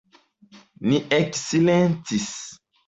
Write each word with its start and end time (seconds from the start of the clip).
Ni 0.87 1.03
eksilentis. 1.19 2.31